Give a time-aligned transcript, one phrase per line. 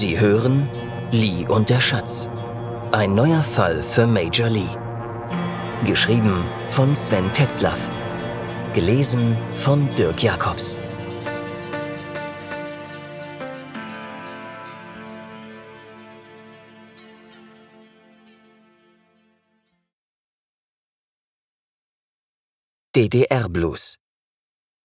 [0.00, 0.70] Sie hören
[1.10, 2.30] Lee und der Schatz.
[2.92, 4.70] Ein neuer Fall für Major Lee.
[5.84, 7.90] Geschrieben von Sven Tetzlaff.
[8.74, 10.78] Gelesen von Dirk Jacobs.
[22.94, 23.96] DDR Blues.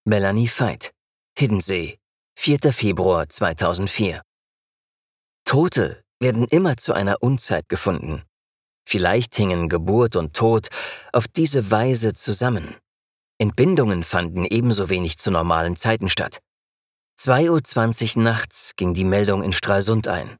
[0.05, 0.91] Melanie Veit.
[1.37, 1.99] Hiddensee.
[2.35, 2.73] 4.
[2.73, 4.23] Februar 2004.
[5.45, 8.23] Tote werden immer zu einer Unzeit gefunden.
[8.87, 10.67] Vielleicht hingen Geburt und Tod
[11.11, 12.75] auf diese Weise zusammen.
[13.37, 16.39] Entbindungen fanden ebenso wenig zu normalen Zeiten statt.
[17.19, 20.37] 2.20 Uhr nachts ging die Meldung in Stralsund ein.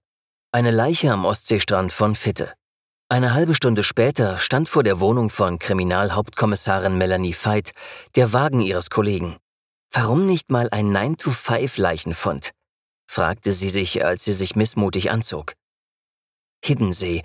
[0.52, 2.54] Eine Leiche am Ostseestrand von Fitte.
[3.10, 7.72] Eine halbe Stunde später stand vor der Wohnung von Kriminalhauptkommissarin Melanie Veit
[8.16, 9.38] der Wagen ihres Kollegen.
[9.92, 12.52] Warum nicht mal ein 9-to-5-Leichenfund?
[13.08, 15.54] Fragte sie sich, als sie sich missmutig anzog.
[16.64, 17.24] Hiddensee.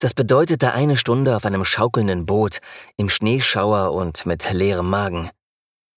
[0.00, 2.58] Das bedeutete eine Stunde auf einem schaukelnden Boot,
[2.96, 5.30] im Schneeschauer und mit leerem Magen.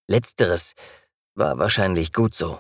[0.08, 0.74] Letzteres
[1.36, 2.60] war wahrscheinlich gut so.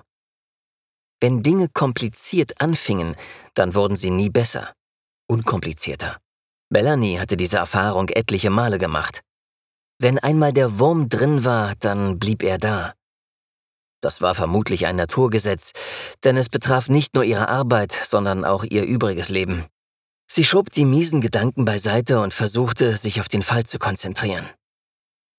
[1.20, 3.16] Wenn Dinge kompliziert anfingen,
[3.54, 4.74] dann wurden sie nie besser,
[5.28, 6.18] unkomplizierter.
[6.70, 9.22] Melanie hatte diese Erfahrung etliche Male gemacht.
[10.00, 12.94] Wenn einmal der Wurm drin war, dann blieb er da.
[14.02, 15.72] Das war vermutlich ein Naturgesetz,
[16.24, 19.66] denn es betraf nicht nur ihre Arbeit, sondern auch ihr übriges Leben.
[20.28, 24.50] Sie schob die miesen Gedanken beiseite und versuchte, sich auf den Fall zu konzentrieren.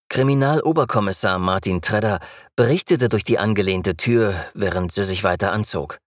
[0.09, 2.21] Kriminaloberkommissar Martin Tredder
[2.55, 5.99] berichtete durch die angelehnte Tür, während sie sich weiter anzog.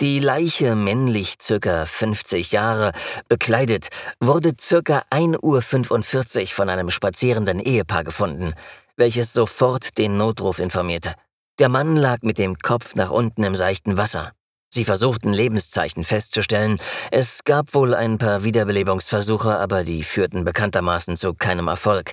[0.00, 2.92] Die Leiche, männlich circa 50 Jahre,
[3.28, 3.88] bekleidet,
[4.20, 8.52] wurde circa 1.45 Uhr von einem spazierenden Ehepaar gefunden,
[8.96, 11.14] welches sofort den Notruf informierte.
[11.58, 14.32] Der Mann lag mit dem Kopf nach unten im seichten Wasser.
[14.74, 16.78] Sie versuchten Lebenszeichen festzustellen.
[17.10, 22.12] Es gab wohl ein paar Wiederbelebungsversuche, aber die führten bekanntermaßen zu keinem Erfolg.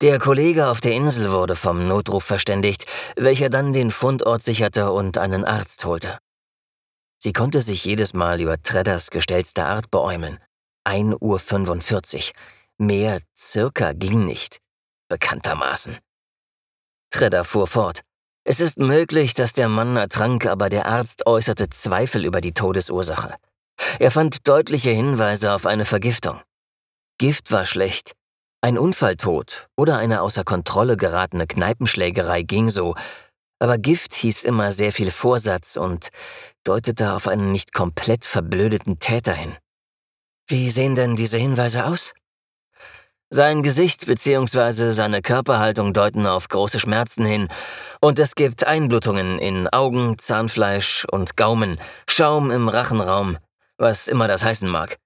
[0.00, 2.86] Der Kollege auf der Insel wurde vom Notruf verständigt,
[3.16, 6.18] welcher dann den Fundort sicherte und einen Arzt holte.
[7.18, 10.38] Sie konnte sich jedes Mal über Tredders gestellte Art beäumeln.
[10.86, 12.32] 1.45 Uhr.
[12.78, 14.58] Mehr circa ging nicht.
[15.08, 15.98] Bekanntermaßen.
[17.10, 18.00] Tredder fuhr fort.
[18.50, 23.36] Es ist möglich, dass der Mann ertrank, aber der Arzt äußerte Zweifel über die Todesursache.
[24.00, 26.40] Er fand deutliche Hinweise auf eine Vergiftung.
[27.16, 28.10] Gift war schlecht.
[28.60, 32.96] Ein Unfalltod oder eine außer Kontrolle geratene Kneipenschlägerei ging so,
[33.60, 36.08] aber Gift hieß immer sehr viel Vorsatz und
[36.64, 39.56] deutete auf einen nicht komplett verblödeten Täter hin.
[40.48, 42.14] Wie sehen denn diese Hinweise aus?
[43.32, 44.90] Sein Gesicht bzw.
[44.90, 47.48] seine Körperhaltung deuten auf große Schmerzen hin,
[48.00, 53.38] und es gibt Einblutungen in Augen, Zahnfleisch und Gaumen, Schaum im Rachenraum,
[53.78, 54.96] was immer das heißen mag.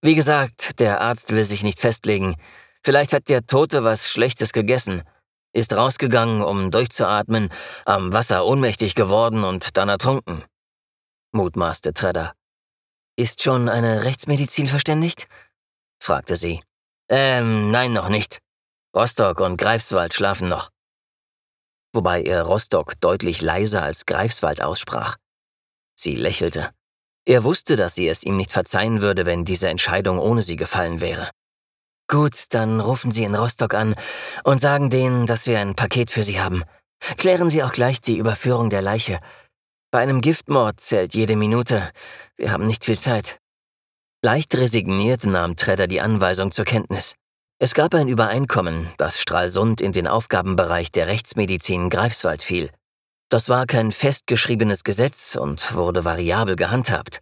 [0.00, 2.34] Wie gesagt, der Arzt will sich nicht festlegen.
[2.82, 5.04] Vielleicht hat der Tote was Schlechtes gegessen,
[5.52, 7.48] ist rausgegangen, um durchzuatmen,
[7.84, 10.42] am Wasser ohnmächtig geworden und dann ertrunken.
[11.30, 12.34] Mutmaßte Tredder.
[13.14, 15.28] Ist schon eine Rechtsmedizin verständigt?
[16.00, 16.60] fragte sie.
[17.14, 18.38] Ähm, nein, noch nicht.
[18.96, 20.70] Rostock und Greifswald schlafen noch.
[21.92, 25.16] Wobei er Rostock deutlich leiser als Greifswald aussprach.
[25.94, 26.70] Sie lächelte.
[27.26, 31.02] Er wusste, dass sie es ihm nicht verzeihen würde, wenn diese Entscheidung ohne sie gefallen
[31.02, 31.30] wäre.
[32.08, 33.94] Gut, dann rufen Sie in Rostock an
[34.44, 36.64] und sagen denen, dass wir ein Paket für Sie haben.
[37.18, 39.20] Klären Sie auch gleich die Überführung der Leiche.
[39.90, 41.90] Bei einem Giftmord zählt jede Minute.
[42.36, 43.41] Wir haben nicht viel Zeit.
[44.24, 47.16] Leicht resigniert nahm Tredder die Anweisung zur Kenntnis.
[47.58, 52.70] Es gab ein Übereinkommen, dass Stralsund in den Aufgabenbereich der Rechtsmedizin Greifswald fiel.
[53.30, 57.18] Das war kein festgeschriebenes Gesetz und wurde variabel gehandhabt.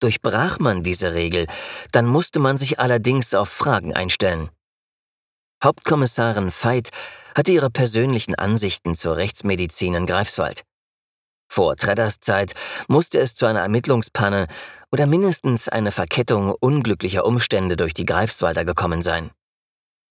[0.00, 1.46] Durchbrach man diese Regel,
[1.92, 4.50] dann musste man sich allerdings auf Fragen einstellen.
[5.62, 6.90] Hauptkommissarin Veit
[7.36, 10.64] hatte ihre persönlichen Ansichten zur Rechtsmedizin in Greifswald.
[11.48, 12.54] Vor Tredders Zeit
[12.88, 14.48] musste es zu einer Ermittlungspanne
[14.92, 19.30] oder mindestens eine Verkettung unglücklicher Umstände durch die Greifswalder gekommen sein.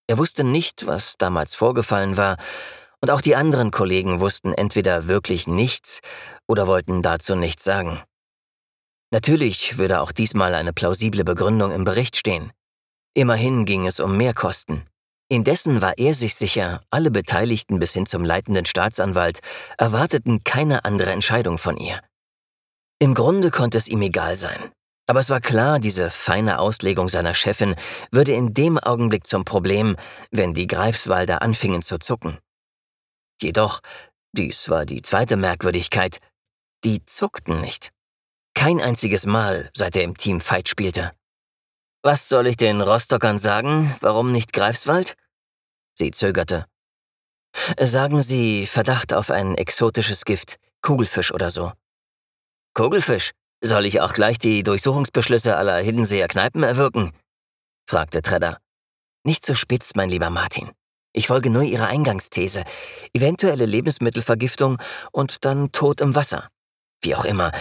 [0.07, 2.37] Er wusste nicht, was damals vorgefallen war,
[3.01, 6.01] und auch die anderen Kollegen wussten entweder wirklich nichts
[6.47, 8.01] oder wollten dazu nichts sagen.
[9.11, 12.51] Natürlich würde auch diesmal eine plausible Begründung im Bericht stehen.
[13.13, 14.83] Immerhin ging es um Mehrkosten.
[15.29, 19.39] Indessen war er sich sicher, alle Beteiligten bis hin zum leitenden Staatsanwalt
[19.77, 22.01] erwarteten keine andere Entscheidung von ihr.
[22.99, 24.71] Im Grunde konnte es ihm egal sein.
[25.07, 27.75] Aber es war klar, diese feine Auslegung seiner Chefin
[28.11, 29.97] würde in dem Augenblick zum Problem,
[30.31, 32.39] wenn die Greifswalder anfingen zu zucken.
[33.41, 33.81] Jedoch,
[34.31, 36.19] dies war die zweite Merkwürdigkeit,
[36.83, 37.91] die zuckten nicht.
[38.55, 41.11] Kein einziges Mal, seit er im Team Fight spielte.
[42.01, 43.95] Was soll ich den Rostockern sagen?
[43.99, 45.15] Warum nicht Greifswald?
[45.93, 46.65] Sie zögerte.
[47.79, 51.71] Sagen Sie Verdacht auf ein exotisches Gift, Kugelfisch oder so.
[52.75, 53.31] Kugelfisch?
[53.63, 57.13] Soll ich auch gleich die Durchsuchungsbeschlüsse aller Hiddenseer Kneipen erwirken?
[57.89, 58.57] fragte Tredder.
[59.23, 60.69] Nicht so spitz, mein lieber Martin.
[61.13, 62.65] Ich folge nur Ihrer Eingangsthese.
[63.13, 64.77] Eventuelle Lebensmittelvergiftung
[65.13, 66.49] und dann Tod im Wasser.
[67.01, 67.53] Wie auch immer.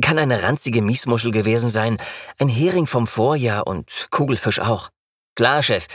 [0.00, 1.96] Kann eine ranzige Miesmuschel gewesen sein,
[2.38, 4.88] ein Hering vom Vorjahr und Kugelfisch auch.
[5.34, 5.88] Klar, Chef.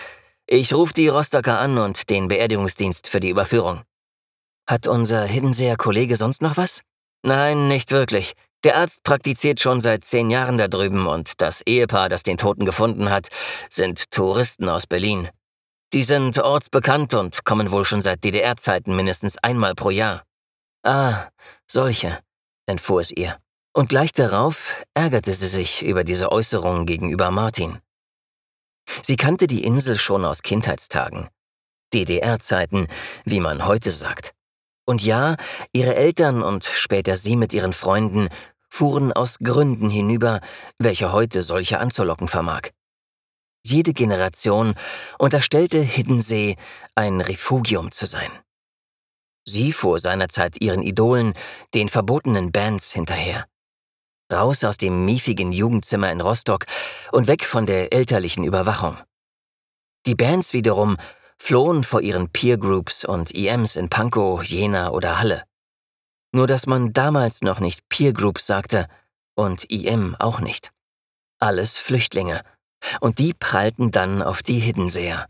[0.48, 3.84] Ich rufe die Rostocker an und den Beerdigungsdienst für die Überführung.
[4.70, 6.82] Hat unser Hiddenseer Kollege sonst noch was?
[7.24, 8.34] Nein, nicht wirklich.
[8.64, 12.66] Der Arzt praktiziert schon seit zehn Jahren da drüben und das Ehepaar, das den Toten
[12.66, 13.28] gefunden hat,
[13.70, 15.30] sind Touristen aus Berlin.
[15.94, 20.24] Die sind ortsbekannt und kommen wohl schon seit DDR-Zeiten mindestens einmal pro Jahr.
[20.84, 21.30] Ah,
[21.68, 22.20] solche,
[22.66, 23.38] entfuhr es ihr.
[23.74, 27.80] Und gleich darauf ärgerte sie sich über diese Äußerung gegenüber Martin.
[29.04, 31.30] Sie kannte die Insel schon aus Kindheitstagen.
[31.94, 32.88] DDR-Zeiten,
[33.26, 34.35] wie man heute sagt.
[34.86, 35.36] Und ja,
[35.74, 38.30] ihre Eltern und später sie mit ihren Freunden
[38.70, 40.42] fuhren aus Gründen hinüber,
[40.78, 42.70] welche heute solche anzulocken vermag.
[43.66, 44.76] Jede Generation
[45.18, 46.56] unterstellte Hiddensee
[46.94, 48.32] ein Refugium zu sein.
[49.48, 51.34] Sie fuhr seinerzeit ihren Idolen,
[51.74, 53.46] den verbotenen Bands, hinterher.
[54.32, 56.66] Raus aus dem miefigen Jugendzimmer in Rostock
[57.12, 58.98] und weg von der elterlichen Überwachung.
[60.06, 60.98] Die Bands wiederum
[61.38, 65.44] flohen vor ihren Peergroups und EMs in Pankow, Jena oder Halle.
[66.32, 68.88] Nur dass man damals noch nicht Peergroups sagte
[69.36, 70.72] und EM auch nicht.
[71.40, 72.42] Alles Flüchtlinge–
[73.02, 75.28] und die prallten dann auf die Hiddenseer.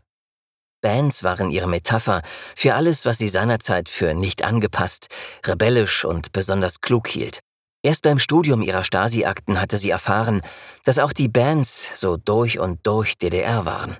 [0.82, 2.22] Bands waren ihre Metapher
[2.54, 5.08] für alles, was sie seinerzeit für nicht angepasst,
[5.44, 7.40] rebellisch und besonders klug hielt.
[7.82, 10.42] Erst beim Studium ihrer Stasi-Akten hatte sie erfahren,
[10.84, 13.96] dass auch die Bands so durch und durch DDR waren.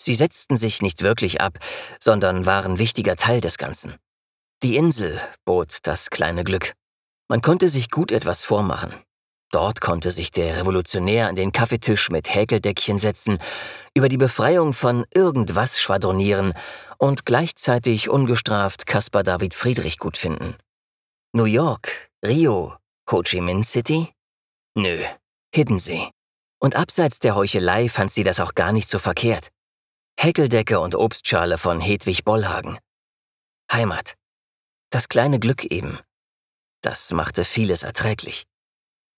[0.00, 1.58] Sie setzten sich nicht wirklich ab,
[2.00, 3.94] sondern waren wichtiger Teil des Ganzen.
[4.62, 6.72] Die Insel bot das kleine Glück.
[7.28, 8.94] Man konnte sich gut etwas vormachen,
[9.50, 13.38] Dort konnte sich der Revolutionär an den Kaffeetisch mit Häkeldeckchen setzen,
[13.94, 16.52] über die Befreiung von irgendwas schwadronieren
[16.98, 20.54] und gleichzeitig ungestraft Caspar David Friedrich gut finden.
[21.32, 22.76] New York, Rio,
[23.10, 24.12] Ho Chi Minh City?
[24.74, 25.02] Nö,
[25.54, 26.10] Hiddensee.
[26.60, 29.48] Und abseits der Heuchelei fand sie das auch gar nicht so verkehrt.
[30.20, 32.76] Häkeldecke und Obstschale von Hedwig Bollhagen.
[33.70, 34.16] Heimat.
[34.90, 36.00] Das kleine Glück eben.
[36.80, 38.44] Das machte vieles erträglich.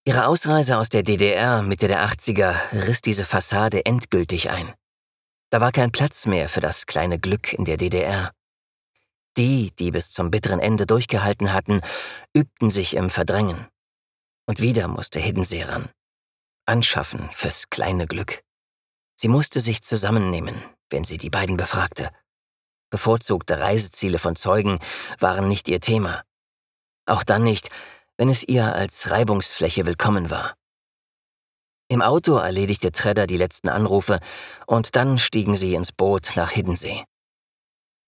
[0.05, 2.55] Ihre Ausreise aus der DDR Mitte der 80er
[2.87, 4.75] riss diese Fassade endgültig ein.
[5.49, 8.35] Da war kein Platz mehr für das kleine Glück in der DDR.
[9.38, 11.81] Die, die bis zum bitteren Ende durchgehalten hatten,
[12.35, 13.69] übten sich im Verdrängen.
[14.44, 15.88] Und wieder musste Hiddensee ran.
[16.67, 18.43] Anschaffen fürs kleine Glück.
[19.17, 22.10] Sie musste sich zusammennehmen, wenn sie die beiden befragte.
[22.90, 24.78] Bevorzugte Reiseziele von Zeugen
[25.19, 26.22] waren nicht ihr Thema.
[27.06, 27.70] Auch dann nicht,
[28.16, 30.54] wenn es ihr als Reibungsfläche willkommen war.
[31.88, 34.20] Im Auto erledigte Tredder die letzten Anrufe
[34.66, 37.04] und dann stiegen sie ins Boot nach Hiddensee.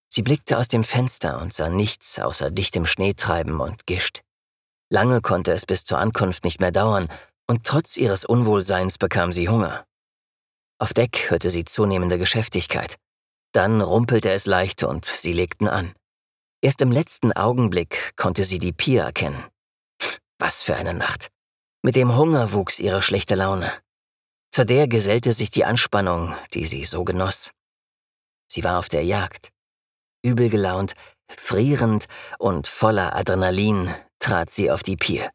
[0.08, 4.22] Sie blickte aus dem Fenster und sah nichts außer dichtem Schneetreiben und Gischt.
[4.90, 7.08] Lange konnte es bis zur Ankunft nicht mehr dauern,
[7.48, 9.84] und trotz ihres Unwohlseins bekam sie Hunger.
[10.82, 12.96] Auf Deck hörte sie zunehmende Geschäftigkeit.
[13.52, 15.94] Dann rumpelte es leicht und sie legten an.
[16.60, 19.44] Erst im letzten Augenblick konnte sie die Pier erkennen.
[20.40, 21.30] Was für eine Nacht.
[21.82, 23.72] Mit dem Hunger wuchs ihre schlechte Laune.
[24.50, 27.52] Zu der gesellte sich die Anspannung, die sie so genoss.
[28.48, 29.52] Sie war auf der Jagd.
[30.24, 30.94] Übel gelaunt,
[31.28, 32.08] frierend
[32.40, 35.30] und voller Adrenalin trat sie auf die Pier.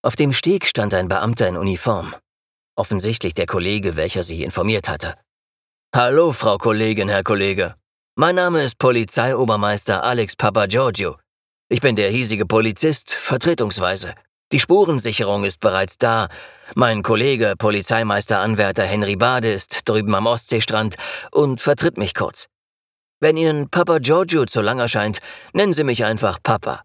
[0.00, 2.14] Auf dem Steg stand ein Beamter in Uniform.
[2.76, 5.14] Offensichtlich der Kollege, welcher sie informiert hatte.
[5.94, 7.74] Hallo, Frau Kollegin, Herr Kollege.
[8.16, 11.16] Mein Name ist Polizeiobermeister Alex Papa Giorgio.
[11.70, 14.14] Ich bin der hiesige Polizist, vertretungsweise.
[14.52, 16.28] Die Spurensicherung ist bereits da.
[16.74, 20.96] Mein Kollege, Polizeimeisteranwärter Henry Bade, ist drüben am Ostseestrand
[21.32, 22.46] und vertritt mich kurz.
[23.20, 25.20] Wenn Ihnen Papa Giorgio zu lang erscheint,
[25.54, 26.82] nennen Sie mich einfach Papa.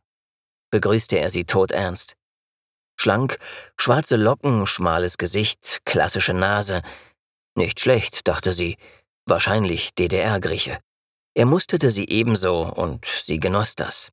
[0.71, 2.15] Begrüßte er sie todernst.
[3.01, 3.39] Schlank,
[3.77, 6.84] schwarze Locken, schmales Gesicht, klassische Nase.
[7.55, 8.77] Nicht schlecht, dachte sie.
[9.25, 10.77] Wahrscheinlich DDR-Grieche.
[11.34, 14.10] Er musterte sie ebenso und sie genoss das.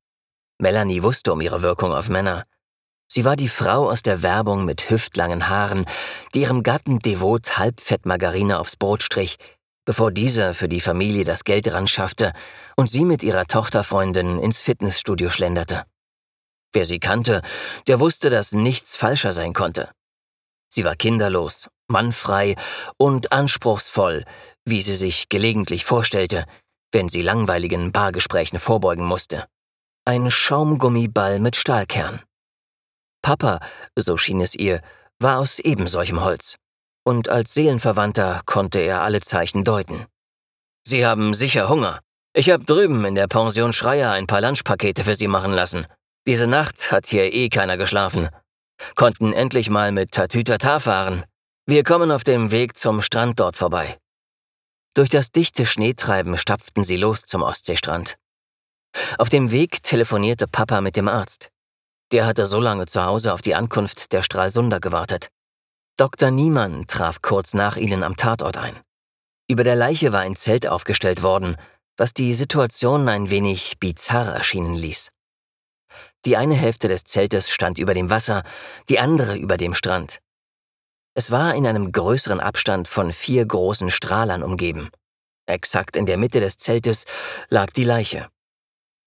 [0.57, 2.45] Melanie wusste um ihre Wirkung auf Männer.
[3.07, 5.85] Sie war die Frau aus der Werbung mit hüftlangen Haaren,
[6.33, 9.37] die ihrem Gatten devot Halbfettmargarine aufs Brot strich,
[9.85, 12.33] bevor dieser für die Familie das Geld ranschaffte
[12.75, 15.85] und sie mit ihrer Tochterfreundin ins Fitnessstudio schlenderte.
[16.73, 17.41] Wer sie kannte,
[17.87, 19.89] der wusste, dass nichts falscher sein konnte.
[20.71, 22.55] Sie war kinderlos, mannfrei
[22.97, 24.23] und anspruchsvoll,
[24.65, 26.45] wie sie sich gelegentlich vorstellte,
[26.91, 29.45] wenn sie langweiligen Bargesprächen vorbeugen musste.
[30.05, 32.21] Ein Schaumgummiball mit Stahlkern.
[33.21, 33.59] Papa,
[33.95, 34.81] so schien es ihr,
[35.19, 36.55] war aus ebensolchem Holz.
[37.03, 40.05] Und als Seelenverwandter konnte er alle Zeichen deuten.
[40.85, 41.99] Sie haben sicher Hunger.
[42.33, 45.87] Ich hab drüben in der Pension Schreier ein paar Lunchpakete für Sie machen lassen.
[46.29, 48.29] Diese Nacht hat hier eh keiner geschlafen.
[48.93, 51.23] Konnten endlich mal mit Tatütata fahren.
[51.65, 53.97] Wir kommen auf dem Weg zum Strand dort vorbei.
[54.93, 58.15] Durch das dichte Schneetreiben stapften sie los zum Ostseestrand.
[59.17, 61.49] Auf dem Weg telefonierte Papa mit dem Arzt.
[62.11, 65.29] Der hatte so lange zu Hause auf die Ankunft der Stralsunder gewartet.
[65.97, 66.29] Dr.
[66.29, 68.79] Niemann traf kurz nach ihnen am Tatort ein.
[69.47, 71.57] Über der Leiche war ein Zelt aufgestellt worden,
[71.97, 75.09] was die Situation ein wenig bizarr erschienen ließ.
[76.25, 78.43] Die eine Hälfte des Zeltes stand über dem Wasser,
[78.89, 80.19] die andere über dem Strand.
[81.13, 84.89] Es war in einem größeren Abstand von vier großen Strahlern umgeben.
[85.45, 87.05] Exakt in der Mitte des Zeltes
[87.49, 88.29] lag die Leiche.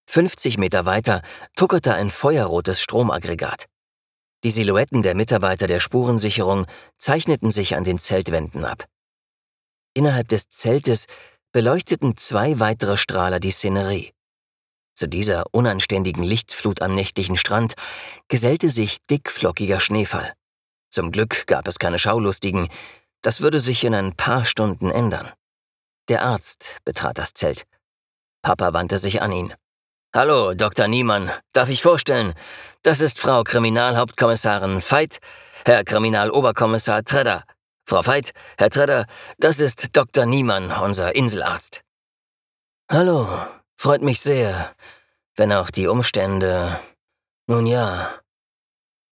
[0.07, 1.21] 50 Meter weiter
[1.55, 3.67] tuckerte ein feuerrotes Stromaggregat.
[4.43, 6.65] Die Silhouetten der Mitarbeiter der Spurensicherung
[6.97, 8.85] zeichneten sich an den Zeltwänden ab.
[9.93, 11.05] Innerhalb des Zeltes
[11.53, 14.11] beleuchteten zwei weitere Strahler die Szenerie.
[14.95, 17.73] Zu dieser unanständigen Lichtflut am nächtlichen Strand
[18.27, 20.33] gesellte sich dickflockiger Schneefall.
[20.89, 22.69] Zum Glück gab es keine Schaulustigen,
[23.21, 25.31] das würde sich in ein paar Stunden ändern.
[26.09, 27.63] Der Arzt betrat das Zelt.
[28.43, 29.53] Papa wandte sich an ihn.
[30.13, 30.87] Hallo, Dr.
[30.87, 31.31] Niemann.
[31.53, 32.33] Darf ich vorstellen?
[32.83, 35.19] Das ist Frau Kriminalhauptkommissarin Veit,
[35.65, 37.45] Herr Kriminaloberkommissar Tredder.
[37.87, 39.07] Frau Veit, Herr Tredder,
[39.39, 40.25] das ist Dr.
[40.25, 41.81] Niemann, unser Inselarzt.
[42.91, 43.27] Hallo,
[43.77, 44.73] freut mich sehr,
[45.35, 46.79] wenn auch die Umstände.
[47.47, 48.19] Nun ja,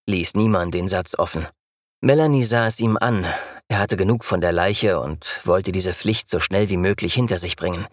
[0.08, 1.48] ließ Niemann den Satz offen.
[2.01, 3.25] Melanie sah es ihm an,
[3.68, 7.39] er hatte genug von der Leiche und wollte diese Pflicht so schnell wie möglich hinter
[7.39, 7.88] sich bringen.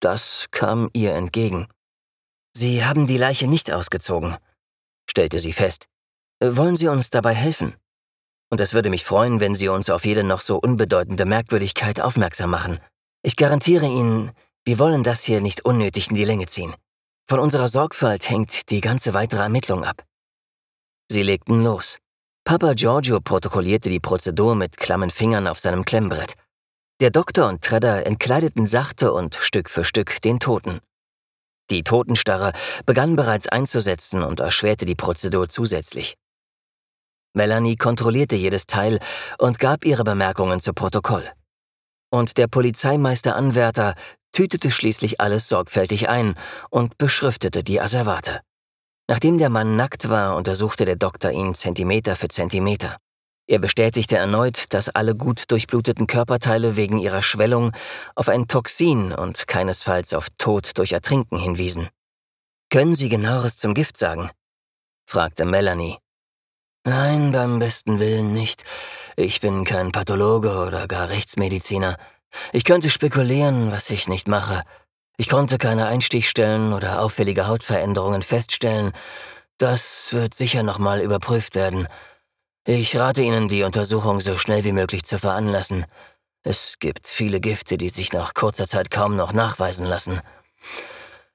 [0.00, 1.68] Das kam ihr entgegen.
[2.56, 4.36] Sie haben die Leiche nicht ausgezogen,
[5.08, 5.88] stellte sie fest.
[6.42, 7.74] Wollen Sie uns dabei helfen?
[8.50, 12.50] Und es würde mich freuen, wenn Sie uns auf jede noch so unbedeutende Merkwürdigkeit aufmerksam
[12.50, 12.80] machen.
[13.22, 14.32] Ich garantiere Ihnen,
[14.64, 16.74] wir wollen das hier nicht unnötig in die Länge ziehen.
[17.28, 20.04] Von unserer Sorgfalt hängt die ganze weitere Ermittlung ab.
[21.10, 21.98] Sie legten los.
[22.44, 26.34] Papa Giorgio protokollierte die Prozedur mit klammen Fingern auf seinem Klemmbrett.
[27.00, 30.80] Der Doktor und Tredder entkleideten sachte und Stück für Stück den Toten.
[31.70, 32.52] Die Totenstarre
[32.84, 36.16] begann bereits einzusetzen und erschwerte die Prozedur zusätzlich.
[37.32, 38.98] Melanie kontrollierte jedes Teil
[39.38, 41.24] und gab ihre Bemerkungen zu Protokoll.
[42.10, 43.94] Und der Polizeimeisteranwärter
[44.32, 46.34] tütete schließlich alles sorgfältig ein
[46.70, 48.40] und beschriftete die Asservate.
[49.08, 52.96] Nachdem der Mann nackt war, untersuchte der Doktor ihn Zentimeter für Zentimeter.
[53.48, 57.72] Er bestätigte erneut, dass alle gut durchbluteten Körperteile wegen ihrer Schwellung
[58.14, 61.88] auf ein Toxin und keinesfalls auf Tod durch Ertrinken hinwiesen.
[62.70, 64.30] Können Sie genaueres zum Gift sagen?
[65.04, 65.98] fragte Melanie.
[66.84, 68.62] Nein, beim besten Willen nicht.
[69.16, 71.96] Ich bin kein Pathologe oder gar Rechtsmediziner.
[72.52, 74.62] Ich könnte spekulieren, was ich nicht mache.
[75.16, 78.92] Ich konnte keine Einstichstellen oder auffällige Hautveränderungen feststellen.
[79.58, 81.88] Das wird sicher nochmal überprüft werden.
[82.66, 85.84] Ich rate Ihnen, die Untersuchung so schnell wie möglich zu veranlassen.
[86.42, 90.20] Es gibt viele Gifte, die sich nach kurzer Zeit kaum noch nachweisen lassen.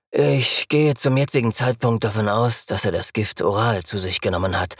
[0.09, 4.59] Ich gehe zum jetzigen Zeitpunkt davon aus, dass er das Gift oral zu sich genommen
[4.59, 4.75] hat,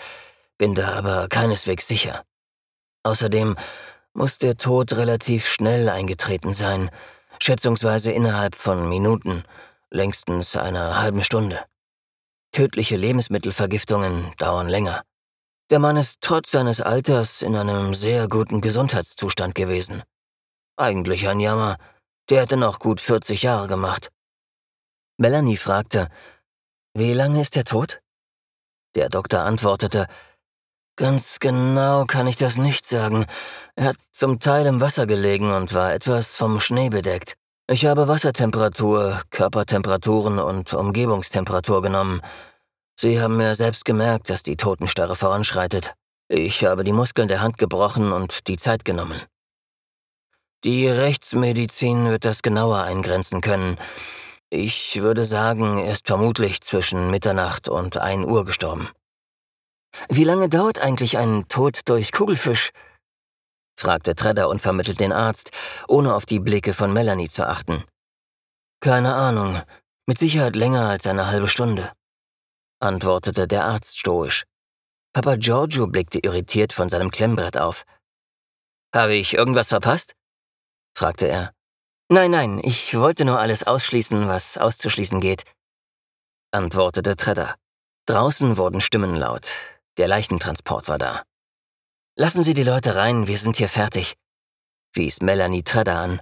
[0.57, 2.23] bin da aber keineswegs sicher.
[3.03, 3.55] Außerdem
[4.15, 6.89] muss der Tod relativ schnell eingetreten sein,
[7.39, 9.43] schätzungsweise innerhalb von Minuten,
[9.91, 11.63] längstens einer halben Stunde.
[12.51, 15.03] Tödliche Lebensmittelvergiftungen dauern länger.
[15.69, 20.03] Der Mann ist trotz seines Alters in einem sehr guten Gesundheitszustand gewesen.
[20.77, 21.77] Eigentlich ein Jammer,
[22.29, 24.11] der hätte noch gut 40 Jahre gemacht.
[25.17, 26.07] Melanie fragte,
[26.93, 27.99] wie lange ist er tot?
[28.95, 30.07] Der Doktor antwortete,
[30.95, 33.25] ganz genau kann ich das nicht sagen.
[33.75, 37.35] Er hat zum Teil im Wasser gelegen und war etwas vom Schnee bedeckt.
[37.67, 42.21] Ich habe Wassertemperatur, Körpertemperaturen und Umgebungstemperatur genommen.
[42.95, 45.95] Sie haben mir selbst gemerkt, dass die Totenstarre voranschreitet.
[46.27, 49.21] Ich habe die Muskeln der Hand gebrochen und die Zeit genommen.
[50.63, 53.77] Die Rechtsmedizin wird das genauer eingrenzen können.
[54.49, 58.89] Ich würde sagen, er ist vermutlich zwischen Mitternacht und 1 Uhr gestorben.
[60.09, 62.71] Wie lange dauert eigentlich ein Tod durch Kugelfisch?
[63.77, 65.51] fragte Tredder und vermittelt den Arzt,
[65.87, 67.83] ohne auf die Blicke von Melanie zu achten.
[68.79, 69.61] Keine Ahnung,
[70.07, 71.91] mit Sicherheit länger als eine halbe Stunde.
[72.79, 74.43] antwortete der Arzt stoisch.
[75.13, 77.85] Papa Giorgio blickte irritiert von seinem Klemmbrett auf.
[78.93, 80.13] Habe ich irgendwas verpasst?
[80.97, 81.53] fragte er.
[82.09, 85.43] Nein, nein, ich wollte nur alles ausschließen, was auszuschließen geht,
[86.51, 87.55] antwortete Tredder.
[88.05, 89.49] Draußen wurden Stimmen laut.
[89.97, 91.23] Der Leichentransport war da.
[92.17, 94.15] Lassen Sie die Leute rein, wir sind hier fertig,
[94.93, 96.21] wies Melanie Tredder an.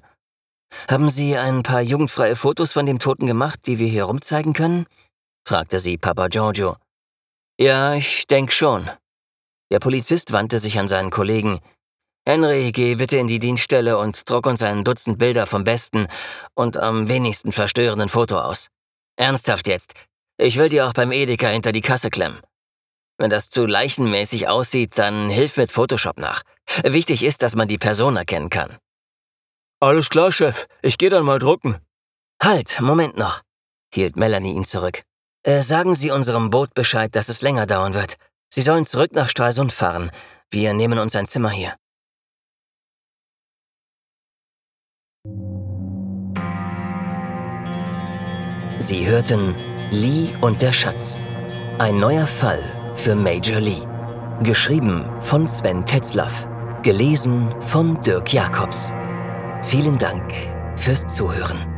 [0.90, 4.86] Haben Sie ein paar jugendfreie Fotos von dem Toten gemacht, die wir hier rumzeigen können?
[5.46, 6.78] fragte sie Papa Giorgio.
[7.60, 8.90] Ja, ich denk schon.
[9.72, 11.60] Der Polizist wandte sich an seinen Kollegen.
[12.26, 16.08] Henry, geh bitte in die Dienststelle und druck uns ein Dutzend Bilder vom besten
[16.56, 18.70] und am wenigsten verstörenden Foto aus.
[19.18, 19.94] Ernsthaft jetzt.
[20.38, 22.40] Ich will dir auch beim Edeka hinter die Kasse klemmen.
[23.18, 26.42] Wenn das zu leichenmäßig aussieht, dann hilf mit Photoshop nach.
[26.84, 28.78] Wichtig ist, dass man die Person erkennen kann.
[29.80, 30.66] Alles klar, Chef.
[30.82, 31.78] Ich geh dann mal drucken.
[32.42, 33.42] Halt, Moment noch,
[33.94, 35.04] hielt Melanie ihn zurück.
[35.44, 38.16] Äh, sagen Sie unserem Boot Bescheid, dass es länger dauern wird.
[38.50, 40.10] Sie sollen zurück nach Stralsund fahren.
[40.50, 41.76] Wir nehmen uns ein Zimmer hier.
[48.80, 49.56] Sie hörten
[49.92, 51.18] Lee und der Schatz.
[51.78, 53.82] Ein neuer Fall für Major Lee.
[54.44, 56.48] Geschrieben von Sven Tetzlaff.
[56.84, 58.94] Gelesen von Dirk Jacobs.
[59.62, 60.24] Vielen Dank
[60.76, 61.73] fürs Zuhören.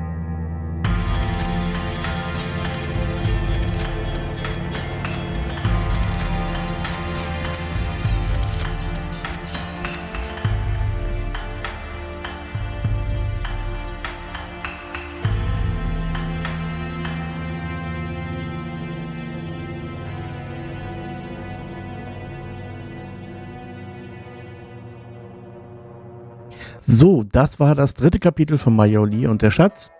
[27.35, 29.91] Das war das dritte Kapitel von Majoli und der Schatz.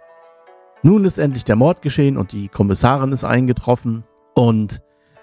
[0.84, 4.82] Nun ist endlich der Mord geschehen und die Kommissarin ist eingetroffen und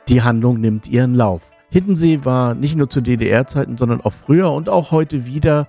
[0.08, 1.40] die Handlung nimmt ihren Lauf.
[1.70, 5.68] Hiddensee war nicht nur zu DDR-Zeiten, sondern auch früher und auch heute wieder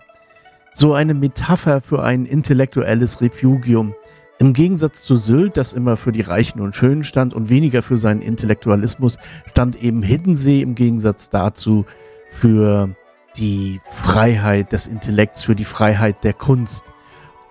[0.71, 3.93] so eine Metapher für ein intellektuelles Refugium.
[4.37, 7.97] Im Gegensatz zu Sylt, das immer für die Reichen und Schönen stand und weniger für
[7.97, 9.17] seinen Intellektualismus,
[9.49, 11.85] stand eben Hiddensee im Gegensatz dazu
[12.31, 12.89] für
[13.37, 16.91] die Freiheit des Intellekts, für die Freiheit der Kunst.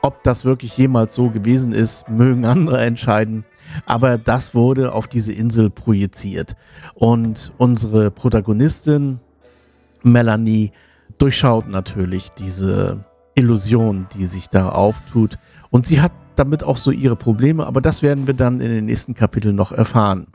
[0.03, 3.45] Ob das wirklich jemals so gewesen ist, mögen andere entscheiden.
[3.87, 6.57] Aber das wurde auf diese Insel projiziert.
[6.95, 9.21] Und unsere Protagonistin,
[10.03, 10.73] Melanie,
[11.19, 15.39] durchschaut natürlich diese Illusion, die sich da auftut.
[15.71, 18.87] Und sie hat damit auch so ihre Probleme, aber das werden wir dann in den
[18.87, 20.27] nächsten Kapiteln noch erfahren.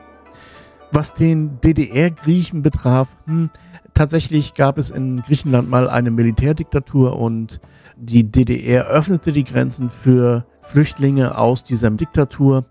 [0.92, 3.50] Was den DDR-Griechen betraf, hm,
[3.94, 7.60] tatsächlich gab es in Griechenland mal eine Militärdiktatur und
[7.96, 12.64] die DDR öffnete die Grenzen für Flüchtlinge aus dieser Diktatur.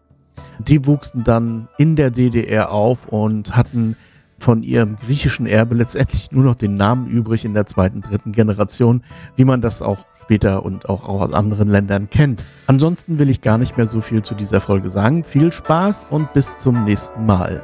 [0.60, 3.96] Die wuchsen dann in der DDR auf und hatten
[4.40, 9.04] von ihrem griechischen Erbe letztendlich nur noch den Namen übrig in der zweiten, dritten Generation,
[9.36, 12.44] wie man das auch später und auch aus anderen Ländern kennt.
[12.68, 15.24] Ansonsten will ich gar nicht mehr so viel zu dieser Folge sagen.
[15.24, 17.64] Viel Spaß und bis zum nächsten Mal.